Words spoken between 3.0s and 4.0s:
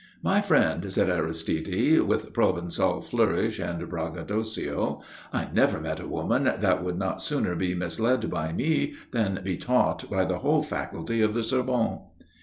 flourish and